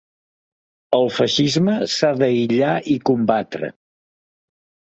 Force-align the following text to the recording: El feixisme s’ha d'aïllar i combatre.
El 0.99 1.05
feixisme 1.17 1.75
s’ha 1.97 2.11
d'aïllar 2.23 2.73
i 2.97 2.99
combatre. 3.13 3.73